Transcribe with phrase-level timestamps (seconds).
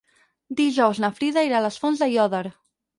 [0.61, 2.45] Dijous na Frida irà a les Fonts d'Aiòder.